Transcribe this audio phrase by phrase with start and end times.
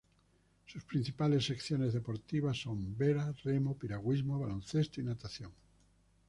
[0.65, 5.51] Sus principales secciones deportivas son vela, remo, piragüismo, baloncesto y natación.